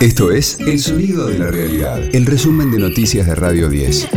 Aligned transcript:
Esto 0.00 0.30
es 0.30 0.60
El 0.60 0.78
Sonido 0.78 1.26
de 1.26 1.38
la 1.38 1.50
Realidad, 1.50 1.98
el 2.12 2.26
resumen 2.26 2.70
de 2.70 2.78
noticias 2.78 3.26
de 3.26 3.34
Radio 3.34 3.70
10. 3.70 4.08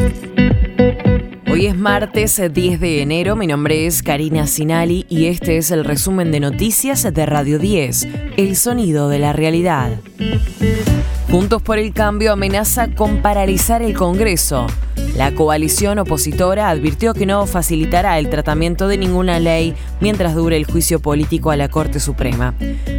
Hoy 1.50 1.68
es 1.68 1.78
martes 1.78 2.42
10 2.54 2.80
de 2.82 3.02
enero, 3.02 3.38
mi 3.38 3.48
nombre 3.48 3.86
es 3.86 4.04
Karina 4.04 4.46
Sinali 4.46 5.06
y 5.08 5.28
este 5.28 5.58
es 5.58 5.72
el 5.72 5.86
resumen 5.86 6.32
de 6.32 6.42
noticias 6.42 7.04
de 7.14 7.26
Radio 7.26 7.60
10, 7.60 8.08
El 8.36 8.58
Sonido 8.58 9.08
de 9.08 9.20
la 9.20 9.32
Realidad. 9.32 9.92
Juntos 11.32 11.62
por 11.62 11.78
el 11.78 11.94
Cambio 11.94 12.34
amenaza 12.34 12.94
con 12.94 13.22
paralizar 13.22 13.82
el 13.82 13.94
Congreso. 13.94 14.68
La 15.20 15.36
coalición 15.36 16.00
opositora 16.00 16.70
advirtió 16.70 17.14
que 17.14 17.26
no 17.26 17.46
facilitará 17.46 18.18
el 18.20 18.30
tratamiento 18.30 18.88
de 18.88 18.98
ninguna 18.98 19.38
ley 19.42 19.76
mientras 20.00 20.34
dure 20.34 20.56
el 20.56 20.64
juicio 20.64 21.02
político 21.02 21.52
a 21.52 21.58
la 21.58 21.68
Corte 21.68 22.00
Suprema. 22.00 22.54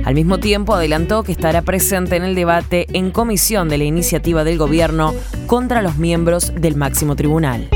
Al 0.04 0.14
mismo 0.14 0.36
tiempo 0.36 0.74
adelantó 0.74 1.22
que 1.22 1.32
estará 1.32 1.62
presente 1.62 2.16
en 2.16 2.24
el 2.24 2.34
debate 2.34 2.86
en 2.92 3.10
comisión 3.10 3.70
de 3.70 3.78
la 3.78 3.84
iniciativa 3.84 4.44
del 4.44 4.58
gobierno 4.58 5.14
contra 5.46 5.80
los 5.80 5.96
miembros 5.96 6.52
del 6.54 6.76
máximo 6.76 7.16
tribunal. 7.16 7.70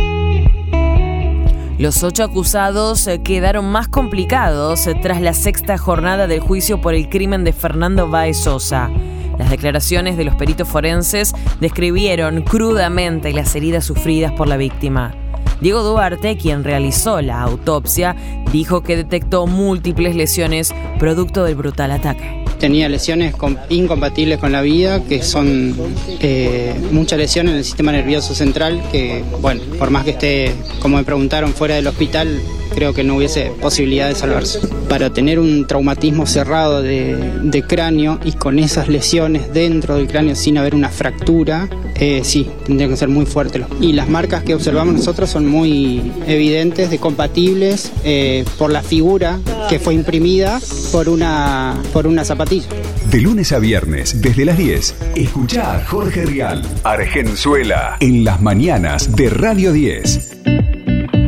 Los 1.78 2.02
ocho 2.02 2.22
acusados 2.22 3.08
quedaron 3.24 3.72
más 3.72 3.88
complicados 3.88 4.86
tras 5.00 5.22
la 5.22 5.32
sexta 5.32 5.78
jornada 5.78 6.26
del 6.26 6.40
juicio 6.40 6.82
por 6.82 6.92
el 6.92 7.08
crimen 7.08 7.44
de 7.44 7.54
Fernando 7.54 8.10
Baez 8.10 8.40
Sosa. 8.40 8.90
Las 9.38 9.50
declaraciones 9.50 10.16
de 10.16 10.24
los 10.24 10.34
peritos 10.36 10.68
forenses 10.68 11.32
describieron 11.60 12.42
crudamente 12.42 13.32
las 13.32 13.54
heridas 13.54 13.84
sufridas 13.84 14.32
por 14.32 14.48
la 14.48 14.56
víctima. 14.56 15.14
Diego 15.60 15.82
Duarte, 15.82 16.36
quien 16.36 16.64
realizó 16.64 17.22
la 17.22 17.40
autopsia, 17.42 18.16
dijo 18.52 18.82
que 18.82 18.96
detectó 18.96 19.46
múltiples 19.46 20.14
lesiones 20.16 20.74
producto 20.98 21.44
del 21.44 21.54
brutal 21.54 21.90
ataque 21.92 22.44
tenía 22.64 22.88
lesiones 22.88 23.34
incompatibles 23.68 24.38
con 24.38 24.50
la 24.50 24.62
vida, 24.62 25.04
que 25.04 25.22
son 25.22 25.76
eh, 26.20 26.74
muchas 26.92 27.18
lesiones 27.18 27.52
en 27.52 27.58
el 27.58 27.64
sistema 27.64 27.92
nervioso 27.92 28.34
central, 28.34 28.82
que, 28.90 29.22
bueno, 29.42 29.60
por 29.78 29.90
más 29.90 30.04
que 30.04 30.12
esté, 30.12 30.54
como 30.80 30.96
me 30.96 31.04
preguntaron, 31.04 31.52
fuera 31.52 31.74
del 31.74 31.86
hospital, 31.86 32.40
creo 32.74 32.92
que 32.92 33.04
no 33.04 33.16
hubiese 33.16 33.52
posibilidad 33.60 34.08
de 34.08 34.14
salvarse. 34.14 34.60
Para 34.88 35.10
tener 35.10 35.38
un 35.38 35.66
traumatismo 35.66 36.26
cerrado 36.26 36.82
de, 36.82 37.64
cráneo 37.66 38.18
y 38.24 38.32
con 38.32 38.58
esas 38.58 38.88
lesiones 38.88 39.52
dentro 39.54 39.96
del 39.96 40.06
cráneo 40.06 40.34
sin 40.34 40.58
haber 40.58 40.74
una 40.74 40.90
fractura, 40.90 41.68
eh, 41.94 42.20
sí, 42.24 42.48
tendría 42.66 42.88
que 42.88 42.96
ser 42.96 43.08
muy 43.08 43.26
fuerte. 43.26 43.64
Y 43.80 43.92
las 43.92 44.08
marcas 44.08 44.42
que 44.42 44.54
observamos 44.54 44.94
nosotros 44.94 45.30
son 45.30 45.46
muy 45.46 46.12
evidentes, 46.26 46.90
de 46.90 46.98
compatibles 46.98 47.92
eh, 48.04 48.44
por 48.58 48.70
la 48.70 48.82
figura 48.82 49.38
que 49.68 49.78
fue 49.78 49.94
imprimida 49.94 50.60
por 50.92 51.08
una, 51.08 51.80
por 51.92 52.06
una 52.06 52.24
zapatilla. 52.24 52.66
De 53.10 53.20
lunes 53.20 53.52
a 53.52 53.58
viernes, 53.58 54.20
desde 54.20 54.44
las 54.44 54.58
10, 54.58 54.94
escucha 55.14 55.76
a 55.76 55.84
Jorge 55.84 56.24
Rial, 56.26 56.62
Argenzuela, 56.82 57.96
en 58.00 58.24
las 58.24 58.42
mañanas 58.42 59.14
de 59.14 59.30
Radio 59.30 59.72
10. 59.72 60.43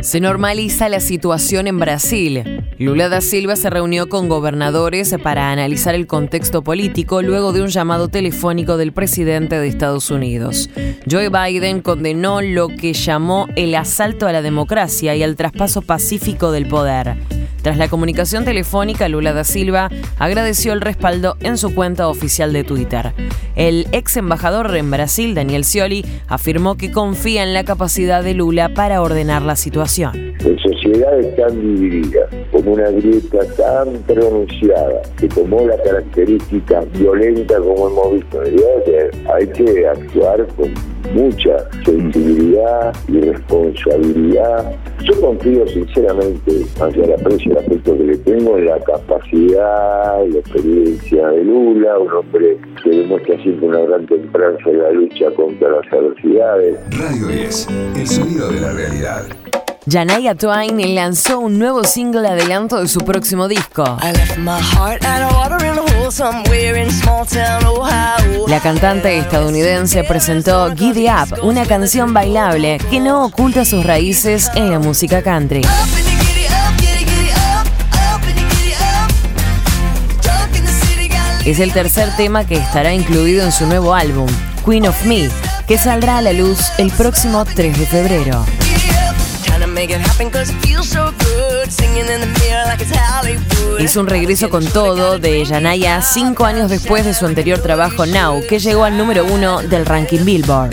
Se 0.07 0.21
normaliza 0.21 0.89
la 0.89 1.01
situación 1.01 1.67
en 1.67 1.81
Brasil. 1.81 2.63
Lula 2.79 3.09
da 3.09 3.21
Silva 3.21 3.57
se 3.57 3.71
reunió 3.71 4.09
con 4.09 4.29
gobernadores 4.29 5.13
para 5.21 5.51
analizar 5.51 5.97
el 5.97 6.07
contexto 6.07 6.63
político 6.63 7.23
luego 7.23 7.53
de 7.53 7.63
un 7.63 7.67
llamado 7.67 8.07
telefónico 8.07 8.77
del 8.77 8.93
presidente 8.93 9.59
de 9.59 9.67
Estados 9.67 10.13
Unidos. 10.13 10.71
Joe 11.11 11.29
Biden 11.29 11.81
condenó 11.81 12.41
lo 12.41 12.69
que 12.69 12.93
llamó 12.93 13.49
el 13.57 13.75
asalto 13.75 14.29
a 14.29 14.33
la 14.33 14.43
democracia 14.43 15.17
y 15.17 15.25
al 15.25 15.35
traspaso 15.35 15.83
pacífico 15.83 16.53
del 16.53 16.69
poder. 16.69 17.17
Tras 17.67 17.79
la 17.79 17.89
comunicación 17.89 18.45
telefónica, 18.45 19.09
Lula 19.09 19.33
da 19.33 19.43
Silva 19.43 19.91
agradeció 20.21 20.73
el 20.73 20.81
respaldo 20.81 21.37
en 21.41 21.59
su 21.59 21.75
cuenta 21.75 22.07
oficial 22.07 22.53
de 22.53 22.63
Twitter. 22.63 23.13
El 23.57 23.89
ex 23.91 24.17
embajador 24.17 24.77
en 24.77 24.89
Brasil, 24.89 25.35
Daniel 25.35 25.65
Scioli, 25.65 26.05
afirmó 26.29 26.77
que 26.77 26.93
confía 26.93 27.43
en 27.43 27.55
la 27.55 27.65
capacidad 27.65 28.23
de 28.23 28.35
Lula 28.35 28.69
para 28.69 29.03
ordenar 29.03 29.43
la 29.43 29.57
situación. 29.57 30.15
En 30.15 30.57
sociedades 30.61 31.35
tan 31.35 31.61
divididas, 31.61 32.31
con 32.53 32.69
una 32.69 32.89
grieta 32.91 33.39
tan 33.57 34.01
pronunciada, 34.03 35.03
que 35.19 35.27
tomó 35.27 35.67
la 35.67 35.77
característica 35.83 36.83
violenta 36.93 37.59
como 37.59 37.89
hemos 37.89 38.13
visto 38.13 38.43
en 38.45 38.47
el 38.47 38.57
día 38.59 38.67
hay 39.33 39.47
que 39.49 39.87
actuar 39.87 40.47
con 40.57 40.73
mucha 41.15 41.59
sensibilidad 41.85 42.95
y 43.09 43.21
responsabilidad. 43.21 44.75
Yo 45.03 45.21
confío 45.21 45.67
sinceramente, 45.69 46.53
hacia 46.81 47.05
el 47.05 47.13
aprecio 47.13 47.53
el 47.53 47.59
afecto 47.59 47.97
que 47.97 48.05
le 48.05 48.17
tengo, 48.19 48.59
en 48.59 48.67
la 48.67 48.79
capacidad 48.81 50.25
y 50.25 50.31
la 50.31 50.39
experiencia 50.39 51.29
de 51.29 51.45
Lula, 51.45 51.99
un 51.99 52.13
hombre 52.13 52.59
que 52.83 52.91
demuestra 52.91 53.41
siempre 53.43 53.69
una 53.69 53.81
gran 53.81 54.07
templanza 54.07 54.71
en 54.71 54.79
la 54.83 54.91
lucha 54.91 55.31
contra 55.33 55.71
las 55.71 55.93
adversidades. 55.93 56.79
Radio 56.99 57.29
10, 57.29 57.69
el 57.97 58.07
sonido 58.07 58.51
de 58.51 58.61
la 58.61 58.73
realidad. 58.73 59.27
Janaya 59.89 60.35
Twain 60.35 60.97
lanzó 60.97 61.39
un 61.39 61.61
nuevo 61.61 61.85
single 61.85 62.27
adelanto 62.27 62.81
de 62.81 62.89
su 62.89 62.99
próximo 63.01 63.47
disco. 63.47 63.85
La 68.49 68.61
cantante 68.61 69.17
estadounidense 69.17 70.03
presentó 70.03 70.75
Giddy 70.75 71.07
Up, 71.09 71.39
una 71.45 71.65
canción 71.67 72.13
bailable 72.13 72.79
que 72.91 72.99
no 72.99 73.27
oculta 73.27 73.65
sus 73.65 73.87
raíces 73.87 74.51
en 74.57 74.73
la 74.73 74.81
música 74.81 75.23
country. 75.23 75.63
Es 81.45 81.61
el 81.61 81.73
tercer 81.73 82.09
tema 82.17 82.45
que 82.45 82.57
estará 82.57 82.93
incluido 82.93 83.45
en 83.45 83.53
su 83.53 83.67
nuevo 83.67 83.95
álbum, 83.95 84.27
Queen 84.65 84.89
of 84.89 85.05
Me, 85.05 85.31
que 85.69 85.79
saldrá 85.79 86.19
a 86.19 86.23
la 86.23 86.33
luz 86.33 86.59
el 86.79 86.91
próximo 86.91 87.45
3 87.45 87.79
de 87.79 87.87
febrero. 87.87 88.66
Es 93.79 93.97
un 93.97 94.07
regreso 94.07 94.49
con 94.49 94.65
todo 94.65 95.19
de 95.19 95.45
Yanaya 95.45 96.01
cinco 96.01 96.47
años 96.47 96.71
después 96.71 97.05
de 97.05 97.13
su 97.13 97.27
anterior 97.27 97.59
trabajo 97.59 98.07
Now, 98.07 98.41
que 98.49 98.59
llegó 98.59 98.85
al 98.85 98.97
número 98.97 99.27
uno 99.27 99.61
del 99.61 99.85
ranking 99.85 100.25
Billboard. 100.25 100.71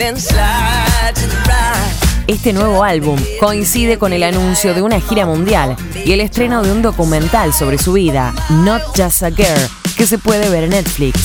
Este 2.26 2.54
nuevo 2.54 2.82
álbum 2.82 3.20
coincide 3.38 3.98
con 3.98 4.14
el 4.14 4.22
anuncio 4.22 4.72
de 4.72 4.80
una 4.80 4.98
gira 4.98 5.26
mundial 5.26 5.76
y 6.06 6.12
el 6.12 6.22
estreno 6.22 6.62
de 6.62 6.72
un 6.72 6.80
documental 6.80 7.52
sobre 7.52 7.76
su 7.76 7.92
vida, 7.92 8.34
Not 8.48 8.82
Just 8.96 9.22
a 9.22 9.30
Girl, 9.30 9.68
que 9.98 10.06
se 10.06 10.16
puede 10.16 10.48
ver 10.48 10.64
en 10.64 10.70
Netflix. 10.70 11.20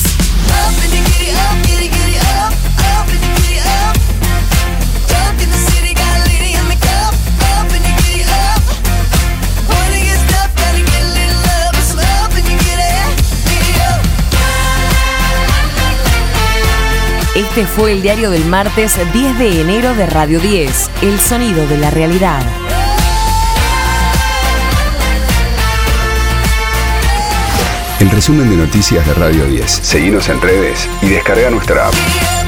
Este 17.50 17.66
fue 17.66 17.90
el 17.90 18.00
diario 18.00 18.30
del 18.30 18.44
martes 18.44 18.96
10 19.12 19.38
de 19.40 19.60
enero 19.60 19.92
de 19.96 20.06
Radio 20.06 20.38
10, 20.38 20.88
El 21.02 21.18
Sonido 21.18 21.66
de 21.66 21.78
la 21.78 21.90
Realidad. 21.90 22.40
El 27.98 28.08
resumen 28.08 28.48
de 28.48 28.56
noticias 28.56 29.04
de 29.04 29.14
Radio 29.14 29.46
10. 29.46 29.68
Seguimos 29.68 30.28
en 30.28 30.40
redes 30.40 30.88
y 31.02 31.08
descarga 31.08 31.50
nuestra 31.50 31.88
app. 31.88 32.39